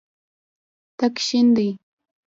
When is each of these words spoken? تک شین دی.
تک 0.97 1.15
شین 1.25 1.47
دی. 1.55 1.69